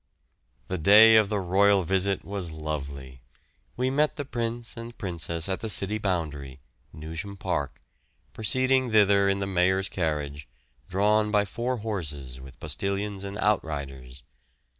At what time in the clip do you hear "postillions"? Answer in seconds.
12.59-13.23